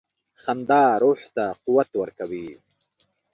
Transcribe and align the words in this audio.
•خندا 0.41 0.83
روح 1.01 1.19
ته 1.35 1.45
قوت 1.63 1.89
ورکوي. 2.01 2.49